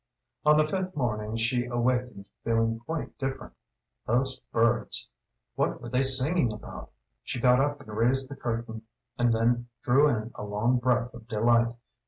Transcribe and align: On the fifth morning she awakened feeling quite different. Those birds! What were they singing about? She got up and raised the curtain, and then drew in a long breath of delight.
On 0.47 0.57
the 0.57 0.63
fifth 0.65 0.95
morning 0.95 1.37
she 1.37 1.65
awakened 1.67 2.25
feeling 2.43 2.79
quite 2.79 3.15
different. 3.19 3.53
Those 4.07 4.39
birds! 4.51 5.11
What 5.53 5.79
were 5.79 5.89
they 5.89 6.01
singing 6.01 6.51
about? 6.51 6.91
She 7.21 7.39
got 7.39 7.59
up 7.59 7.79
and 7.81 7.95
raised 7.95 8.27
the 8.27 8.35
curtain, 8.35 8.81
and 9.19 9.31
then 9.31 9.67
drew 9.83 10.07
in 10.09 10.31
a 10.33 10.43
long 10.43 10.79
breath 10.79 11.13
of 11.13 11.27
delight. 11.27 11.75